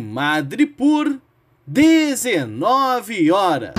[0.00, 1.20] Madre por
[1.66, 3.74] 19 horas.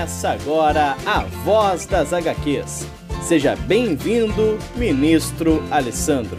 [0.00, 2.86] Começa agora a Voz das HQs.
[3.20, 6.38] Seja bem-vindo, Ministro Alessandro.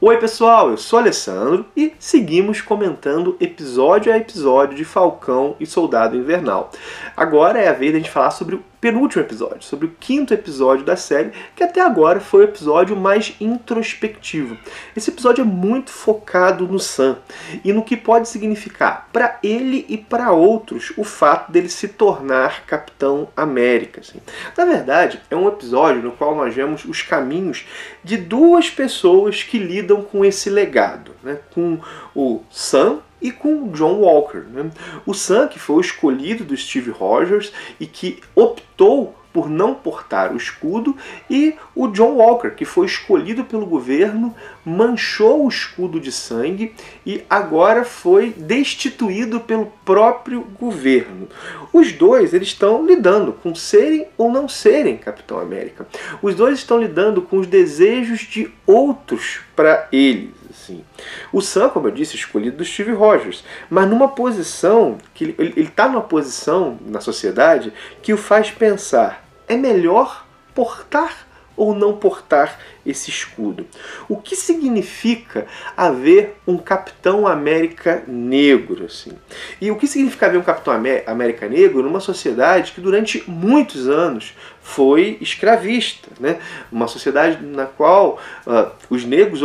[0.00, 6.16] Oi pessoal, eu sou Alessandro e seguimos comentando episódio a episódio de Falcão e Soldado
[6.16, 6.70] Invernal.
[7.16, 10.32] Agora é a vez de a gente falar sobre o penúltimo episódio, sobre o quinto
[10.32, 14.56] episódio da série, que até agora foi o episódio mais introspectivo.
[14.96, 17.18] Esse episódio é muito focado no Sam
[17.64, 22.64] e no que pode significar para ele e para outros o fato dele se tornar
[22.66, 24.00] Capitão América.
[24.00, 24.20] Assim.
[24.56, 27.66] Na verdade, é um episódio no qual nós vemos os caminhos
[28.04, 31.38] de duas pessoas que lidam com esse legado, né?
[31.52, 31.78] com
[32.14, 34.44] o Sam e com John Walker.
[34.50, 34.70] Né?
[35.06, 40.32] O Sam, que foi o escolhido do Steve Rogers e que optou por não portar
[40.32, 40.96] o escudo,
[41.30, 46.74] e o John Walker, que foi escolhido pelo governo, manchou o escudo de sangue
[47.06, 51.28] e agora foi destituído pelo próprio governo.
[51.72, 55.86] Os dois eles estão lidando com serem ou não serem Capitão América.
[56.22, 60.37] Os dois estão lidando com os desejos de outros para eles.
[60.50, 60.84] Assim.
[61.32, 65.60] O Sam, como eu disse, é escolhido do Steve Rogers, mas numa posição que ele
[65.60, 71.27] está numa posição na sociedade que o faz pensar: é melhor portar
[71.58, 73.66] ou não portar esse escudo?
[74.08, 75.46] O que significa
[75.76, 78.86] haver um Capitão América negro?
[78.86, 79.12] Assim?
[79.60, 80.72] E o que significa haver um Capitão
[81.06, 86.38] América negro numa sociedade que durante muitos anos foi escravista, né?
[86.70, 89.40] Uma sociedade na qual uh, os negros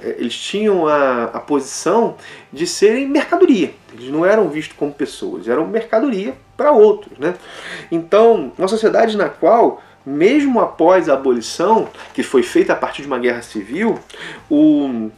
[0.00, 2.16] eles tinham a, a posição
[2.52, 3.74] de serem mercadoria.
[3.92, 7.34] Eles não eram vistos como pessoas, eram mercadoria para outros, né?
[7.90, 13.08] Então, uma sociedade na qual mesmo após a abolição, que foi feita a partir de
[13.08, 13.98] uma guerra civil,
[14.50, 15.10] o,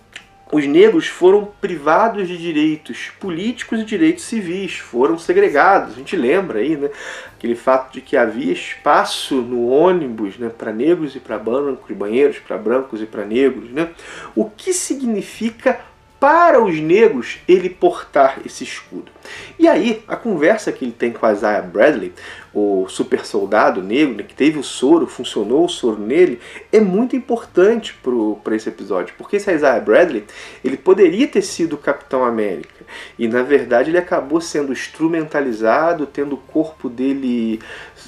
[0.52, 5.94] os negros foram privados de direitos políticos e direitos civis, foram segregados.
[5.94, 6.88] A gente lembra aí, né?
[7.36, 12.38] Aquele fato de que havia espaço no ônibus né, para negros e para brancos, banheiros
[12.38, 13.70] para brancos e para negros.
[13.70, 13.88] Né?
[14.34, 15.80] O que significa
[16.18, 19.12] para os negros ele portar esse escudo.
[19.58, 22.12] E aí, a conversa que ele tem com Isaiah Bradley,
[22.56, 26.40] o super soldado negro, né, que teve o soro, funcionou o soro nele,
[26.72, 27.94] é muito importante
[28.42, 30.24] para esse episódio, porque esse Isaiah Bradley,
[30.64, 32.86] ele poderia ter sido o Capitão América,
[33.18, 37.60] e na verdade ele acabou sendo instrumentalizado, tendo o corpo dele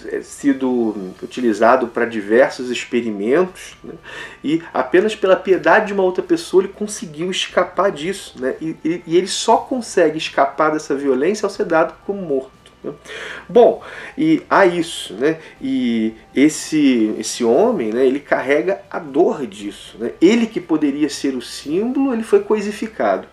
[0.07, 3.95] é, sido utilizado para diversos experimentos, né?
[4.43, 8.55] e apenas pela piedade de uma outra pessoa ele conseguiu escapar disso, né?
[8.63, 12.58] e, e ele só consegue escapar dessa violência ao ser dado como morto.
[12.83, 12.93] Né?
[13.49, 13.83] Bom,
[14.17, 15.39] e há isso, né?
[15.61, 18.07] E esse esse homem, né?
[18.07, 20.13] Ele carrega a dor disso, né?
[20.21, 23.27] Ele que poderia ser o símbolo, ele foi coisificado.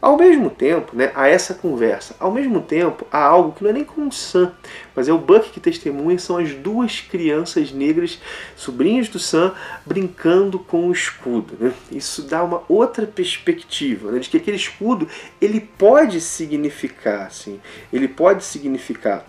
[0.00, 2.14] Ao mesmo tempo, né, há essa conversa.
[2.20, 4.52] Ao mesmo tempo, há algo que não é nem com o Sam,
[4.94, 8.20] mas é o Buck que testemunha, são as duas crianças negras,
[8.54, 9.52] sobrinhas do Sam,
[9.84, 11.54] brincando com o escudo.
[11.58, 11.72] Né?
[11.90, 15.08] Isso dá uma outra perspectiva, né, de que aquele escudo
[15.40, 17.60] ele pode significar, assim,
[17.92, 19.24] ele pode significar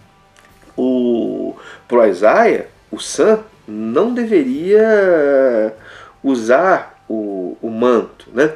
[0.78, 1.56] o
[1.88, 5.76] pro Isaiah, o Sam não deveria
[6.24, 8.54] usar o, o manto, né?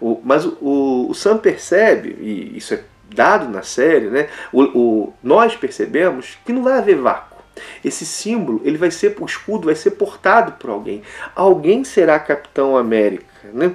[0.00, 2.82] O, mas o, o, Sam percebe, e isso é
[3.14, 4.28] dado na série, né?
[4.52, 7.38] O, o, nós percebemos que não vai haver vácuo.
[7.84, 11.02] Esse símbolo, ele vai ser, o escudo vai ser portado por alguém.
[11.34, 13.74] Alguém será Capitão América, né?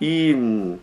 [0.00, 0.76] E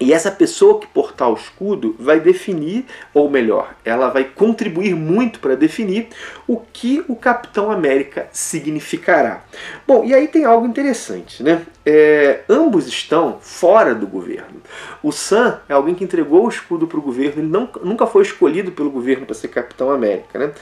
[0.00, 5.40] e essa pessoa que portar o escudo vai definir, ou melhor, ela vai contribuir muito
[5.40, 6.08] para definir
[6.46, 9.44] o que o Capitão América significará.
[9.86, 11.62] Bom, e aí tem algo interessante, né?
[11.84, 14.62] É, ambos estão fora do governo.
[15.02, 18.22] O Sam é alguém que entregou o escudo para o governo, ele não, nunca foi
[18.22, 20.52] escolhido pelo governo para ser Capitão América, né?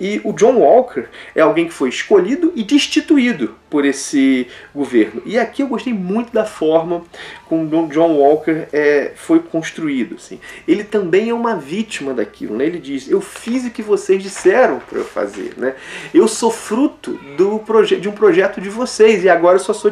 [0.00, 5.20] E o John Walker é alguém que foi escolhido e destituído por esse governo.
[5.26, 7.02] E aqui eu gostei muito da forma
[7.48, 10.14] como John Walker é, foi construído.
[10.14, 10.38] Assim.
[10.68, 12.56] Ele também é uma vítima daquilo.
[12.56, 12.66] Né?
[12.66, 15.54] Ele diz: Eu fiz o que vocês disseram para eu fazer.
[15.56, 15.74] Né?
[16.14, 17.60] Eu sou fruto do
[18.00, 19.90] de um projeto de vocês e agora eu só sou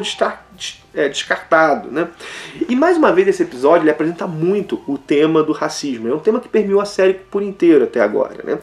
[0.93, 1.91] é, descartado.
[1.91, 2.07] Né?
[2.69, 6.07] E mais uma vez, esse episódio ele apresenta muito o tema do racismo.
[6.07, 8.43] É um tema que permeou a série por inteiro até agora.
[8.43, 8.59] Né?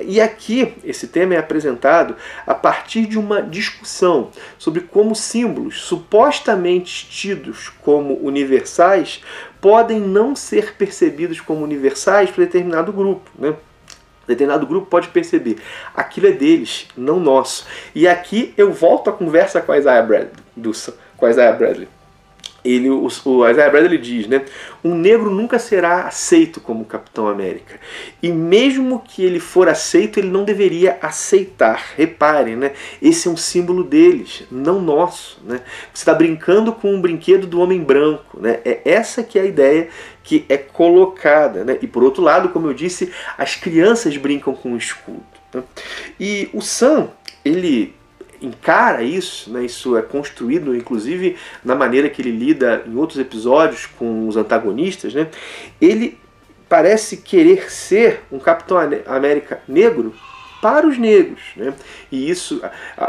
[0.00, 2.14] E aqui, esse tema é apresentado
[2.46, 9.22] a partir de uma discussão sobre como símbolos supostamente tidos como universais
[9.60, 13.30] podem não ser percebidos como universais para determinado grupo.
[13.38, 13.54] Né?
[14.26, 15.58] Determinado grupo pode perceber,
[15.94, 17.66] aquilo é deles, não nosso.
[17.94, 20.30] E aqui eu volto à conversa com a Isaiah Bradley.
[21.20, 21.86] Com Isaiah Bradley
[22.64, 24.44] ele, o, o Isaiah Bradley diz, né,
[24.84, 27.78] um negro nunca será aceito como Capitão América.
[28.22, 31.92] E mesmo que ele for aceito, ele não deveria aceitar.
[31.96, 35.40] Reparem, né, esse é um símbolo deles, não nosso.
[35.44, 35.60] Né?
[35.92, 38.38] Você está brincando com um brinquedo do homem branco.
[38.38, 38.60] Né?
[38.64, 39.88] É essa que é a ideia
[40.22, 41.64] que é colocada.
[41.64, 41.78] Né?
[41.80, 45.22] E por outro lado, como eu disse, as crianças brincam com o escudo.
[45.52, 45.62] Né?
[46.18, 47.08] E o Sam,
[47.44, 47.94] ele
[48.40, 49.64] encara isso, né?
[49.64, 55.14] isso é construído inclusive na maneira que ele lida em outros episódios com os antagonistas,
[55.14, 55.28] né?
[55.80, 56.18] ele
[56.68, 60.14] parece querer ser um Capitão América negro
[60.60, 61.40] para os negros.
[61.56, 61.72] Né?
[62.12, 62.60] E isso,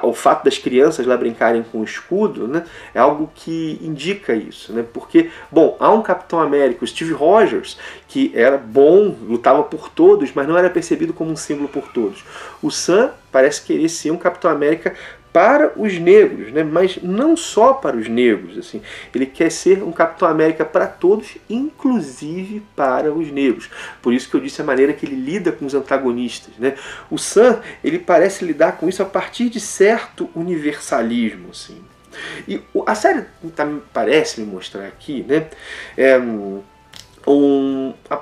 [0.04, 2.64] o fato das crianças lá brincarem com o escudo, né,
[2.94, 4.74] é algo que indica isso.
[4.74, 4.86] Né?
[4.94, 7.78] Porque, bom, há um Capitão América, o Steve Rogers,
[8.08, 12.24] que era bom, lutava por todos, mas não era percebido como um símbolo por todos.
[12.62, 14.94] O Sam parece querer ser um Capitão América
[15.34, 16.64] para os negros, né?
[16.64, 18.58] mas não só para os negros.
[18.58, 18.82] Assim.
[19.14, 23.70] Ele quer ser um Capitão América para todos, inclusive para os negros.
[24.02, 26.54] Por isso que eu disse a maneira que ele lida com os antagonistas.
[26.58, 26.76] Né?
[27.10, 31.50] O Sam ele parece lidar com isso a partir de certo universalismo.
[31.52, 31.82] Assim.
[32.48, 33.24] E a série
[33.56, 35.48] tá, parece me mostrar aqui né,
[35.98, 36.18] é,
[37.28, 38.22] um, a,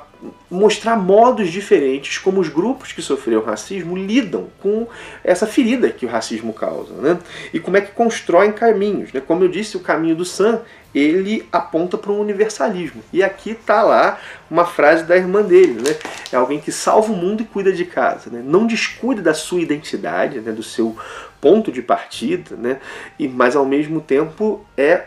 [0.49, 4.87] mostrar modos diferentes como os grupos que sofreram racismo lidam com
[5.23, 7.19] essa ferida que o racismo causa, né?
[7.53, 9.21] E como é que constroem caminhos, né?
[9.25, 10.61] Como eu disse, o caminho do Sam
[10.93, 13.01] ele aponta para um universalismo.
[13.13, 14.19] E aqui está lá
[14.49, 15.95] uma frase da irmã dele, né?
[16.31, 18.41] É alguém que salva o mundo e cuida de casa, né?
[18.43, 20.51] Não descuide da sua identidade, né?
[20.51, 20.97] Do seu
[21.39, 22.79] ponto de partida, né?
[23.17, 25.05] E mas ao mesmo tempo é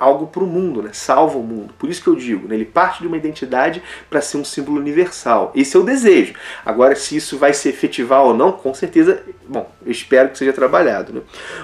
[0.00, 0.90] algo para o mundo, né?
[0.94, 1.74] salva o mundo.
[1.78, 2.54] Por isso que eu digo, né?
[2.54, 5.52] ele parte de uma identidade para ser um símbolo universal.
[5.54, 6.34] Esse é o desejo.
[6.64, 10.54] Agora, se isso vai se efetivar ou não, com certeza, bom, eu espero que seja
[10.54, 11.12] trabalhado.
[11.12, 11.20] Né?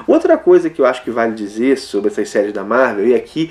[0.07, 3.51] Outra coisa que eu acho que vale dizer sobre essas séries da Marvel, e aqui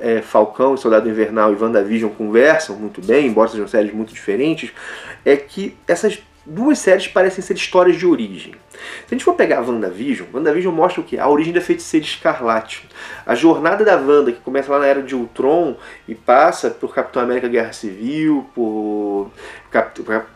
[0.00, 4.70] é, Falcão, Soldado Invernal e WandaVision conversam muito bem, embora sejam séries muito diferentes,
[5.24, 8.54] é que essas duas séries parecem ser histórias de origem.
[9.06, 11.18] Se a gente for pegar a WandaVision, WandaVision mostra o que?
[11.18, 12.88] A origem da feiticeira escarlate.
[13.26, 17.22] A jornada da Wanda, que começa lá na era de Ultron e passa por Capitão
[17.22, 19.30] América Guerra Civil, por,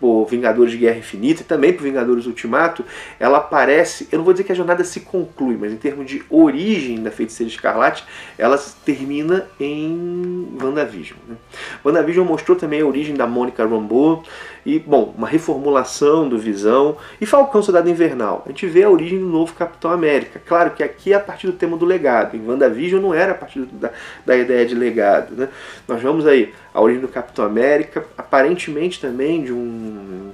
[0.00, 2.84] por Vingadores de Guerra Infinita e também por Vingadores Ultimato,
[3.18, 4.08] ela aparece.
[4.10, 7.10] Eu não vou dizer que a jornada se conclui, mas em termos de origem da
[7.10, 8.04] feiticeira escarlate,
[8.38, 11.18] ela termina em WandaVision.
[11.28, 11.36] Né?
[11.84, 14.22] WandaVision mostrou também a origem da Mônica Rambeau
[14.64, 19.18] e, bom, uma reformulação do Visão e Falcão Soldado Invernal a gente vê a origem
[19.18, 20.40] do novo Capitão América.
[20.44, 22.36] Claro que aqui é a partir do tema do legado.
[22.36, 23.90] Em WandaVision não era a partir da,
[24.24, 25.34] da ideia de legado.
[25.34, 25.48] Né?
[25.86, 30.32] Nós vamos aí a origem do Capitão América, aparentemente também de um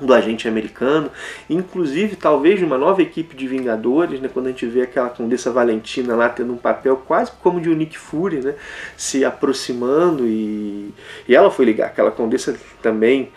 [0.00, 1.10] do agente americano,
[1.50, 5.50] inclusive talvez de uma nova equipe de Vingadores, né, quando a gente vê aquela Condessa
[5.50, 8.54] Valentina lá tendo um papel quase como de Nick Fury, né,
[8.96, 10.94] se aproximando e,
[11.26, 13.30] e ela foi ligar, aquela Condessa também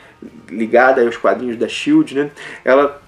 [0.49, 2.31] ligada aos quadrinhos da Shield, né,
[2.63, 3.01] ela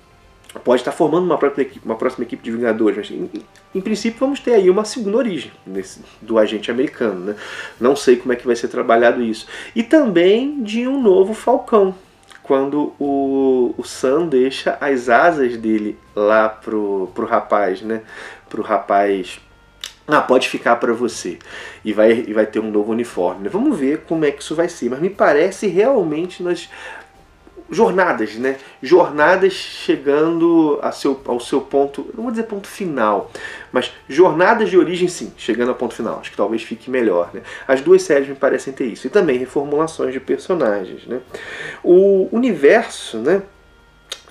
[0.60, 3.29] pode estar formando uma, equipe, uma próxima equipe de Vingadores, mas em,
[3.74, 7.19] em, princípio vamos ter aí uma segunda origem nesse, do agente americano.
[7.25, 7.36] Né?
[7.79, 9.48] Não sei como é que vai ser trabalhado isso.
[9.75, 11.95] E também de um novo Falcão,
[12.43, 18.01] quando o, o Sam deixa as asas dele lá pro, pro rapaz, né?
[18.50, 19.39] Pro rapaz
[20.05, 21.39] ah, pode ficar para você.
[21.83, 23.48] E vai, e vai ter um novo uniforme.
[23.48, 24.89] Vamos ver como é que isso vai ser.
[24.89, 26.69] Mas me parece realmente nós
[27.74, 28.58] jornadas, né?
[28.82, 33.32] Jornadas chegando seu, ao seu ponto, não vou dizer ponto final,
[33.72, 36.20] mas jornadas de origem sim, chegando ao ponto final.
[36.20, 37.42] Acho que talvez fique melhor, né?
[37.68, 39.08] As duas séries me parecem ter isso.
[39.08, 41.20] E também reformulações de personagens, né?
[41.84, 43.42] O universo, né?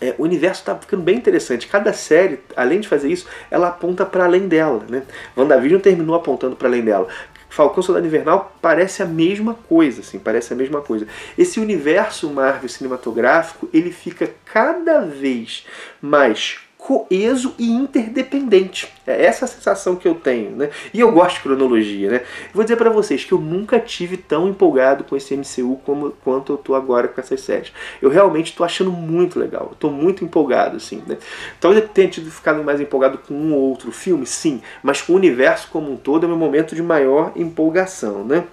[0.00, 1.68] É, o universo está ficando bem interessante.
[1.68, 4.82] Cada série, além de fazer isso, ela aponta para além dela.
[4.88, 5.04] Né?
[5.36, 7.06] WandaVision terminou apontando para além dela.
[7.52, 11.06] Falcão Soldado Invernal parece a mesma coisa, assim, parece a mesma coisa.
[11.36, 15.66] Esse universo Marvel cinematográfico, ele fica cada vez
[16.00, 18.90] mais coeso e interdependente.
[19.06, 20.70] É essa a sensação que eu tenho, né?
[20.94, 22.20] E eu gosto de cronologia, né?
[22.54, 26.52] Vou dizer para vocês que eu nunca tive tão empolgado com esse MCU como quanto
[26.52, 27.72] eu tô agora com essas séries.
[28.00, 29.68] Eu realmente tô achando muito legal.
[29.72, 31.18] Eu tô muito empolgado, assim, né?
[31.60, 35.14] Talvez eu tenha tido ficado mais empolgado com um ou outro filme, sim, mas com
[35.14, 38.44] o universo como um todo é meu momento de maior empolgação, né?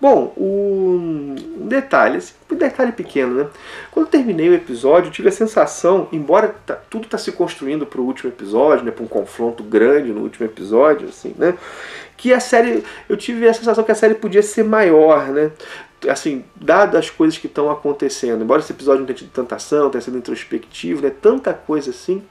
[0.00, 1.34] Bom, um
[1.68, 3.46] detalhe, assim, um detalhe pequeno, né?
[3.90, 7.84] Quando eu terminei o episódio, eu tive a sensação, embora tá, tudo está se construindo
[7.84, 11.54] para o último episódio, né, para um confronto grande no último episódio, assim, né?
[12.16, 15.50] Que a série, eu tive a sensação que a série podia ser maior, né?
[16.08, 19.90] Assim, dadas as coisas que estão acontecendo, embora esse episódio não tenha tido tanta ação,
[19.90, 21.10] tenha sido introspectivo, né?
[21.10, 22.22] Tanta coisa assim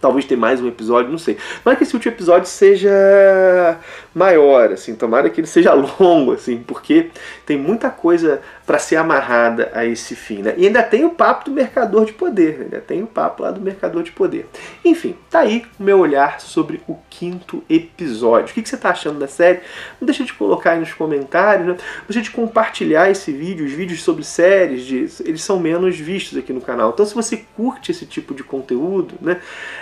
[0.00, 1.36] talvez ter mais um episódio, não sei.
[1.62, 3.78] Tomara que esse último episódio seja
[4.14, 7.10] maior, assim, tomara que ele seja longo, assim, porque
[7.44, 10.52] tem muita coisa para ser amarrada a esse fim, né?
[10.58, 12.64] E ainda tem o papo do mercador de poder, né?
[12.64, 14.46] ainda tem o papo lá do mercador de poder.
[14.84, 18.50] Enfim, tá aí o meu olhar sobre o quinto episódio.
[18.50, 19.60] O que, que você tá achando da série?
[19.98, 21.72] Não deixa de colocar aí nos comentários, né?
[21.72, 26.36] Não deixa de compartilhar esse vídeo, os vídeos sobre séries, de, eles são menos vistos
[26.36, 26.90] aqui no canal.
[26.90, 29.40] Então se você curte esse tipo de conteúdo, né?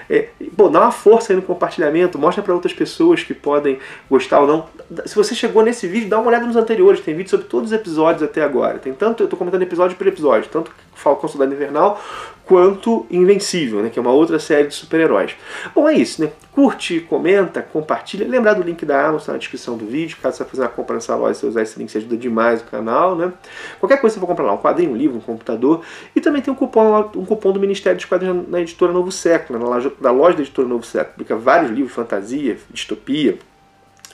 [0.09, 4.39] É, bom, dá uma força aí no compartilhamento, mostra para outras pessoas que podem gostar
[4.39, 4.69] ou não.
[5.07, 7.77] Se você chegou nesse vídeo, dá uma olhada nos anteriores, tem vídeo sobre todos os
[7.77, 8.76] episódios até agora.
[8.79, 12.01] Tem tanto, eu estou comentando episódio por episódio, tanto Falcão Soldado Invernal
[12.47, 15.35] quanto Invencível, né, que é uma outra série de super-heróis.
[15.75, 16.31] Bom, é isso, né?
[16.53, 18.27] Curte, comenta, compartilha.
[18.27, 21.15] Lembrar do link da Amazon na descrição do vídeo, caso você fazer uma compra nessa
[21.17, 23.33] loja, você usar esse link, você ajuda demais o canal, né?
[23.81, 25.83] Qualquer coisa você for comprar lá, um quadrinho, um livro, um computador.
[26.15, 29.59] E também tem um cupom, um cupom do Ministério dos Quadrinhos na editora Novo Século,
[29.59, 29.65] né?
[29.65, 31.15] na loja, da loja da editora Novo Século.
[31.15, 33.39] Publica vários livros, fantasia, distopia,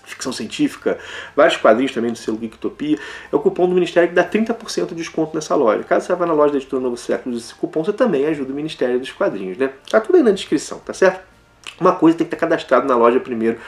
[0.04, 0.98] ficção científica,
[1.34, 2.98] vários quadrinhos também do selo Geektopia.
[3.30, 5.82] É o cupom do Ministério que dá 30% de desconto nessa loja.
[5.84, 8.56] Caso você vá na loja da Editora Novo Século esse cupom, você também ajuda o
[8.56, 9.70] Ministério dos Quadrinhos, né?
[9.90, 11.32] Tá tudo aí na descrição, tá certo?
[11.80, 13.58] Uma coisa tem que estar cadastrado na loja primeiro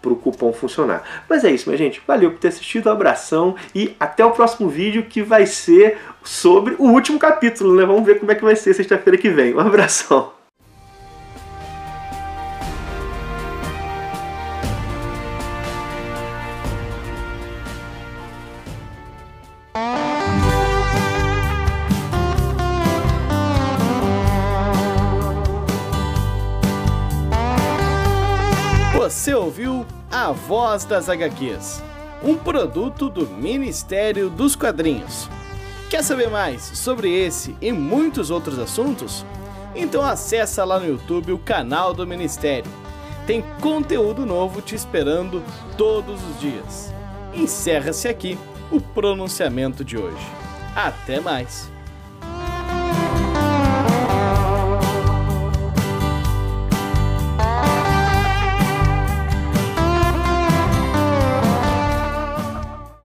[0.00, 1.02] para o cupom funcionar.
[1.28, 2.00] Mas é isso, minha gente.
[2.06, 6.76] Valeu por ter assistido, um abração e até o próximo vídeo que vai ser sobre
[6.78, 7.84] o último capítulo, né?
[7.84, 9.54] Vamos ver como é que vai ser sexta-feira que vem.
[9.54, 10.37] Um abração.
[29.58, 31.82] Ouviu A Voz das HQs,
[32.22, 35.28] um produto do Ministério dos Quadrinhos.
[35.90, 39.26] Quer saber mais sobre esse e muitos outros assuntos?
[39.74, 42.70] Então acessa lá no YouTube o canal do Ministério.
[43.26, 45.42] Tem conteúdo novo te esperando
[45.76, 46.94] todos os dias.
[47.34, 48.38] Encerra-se aqui
[48.70, 50.24] o pronunciamento de hoje.
[50.76, 51.77] Até mais!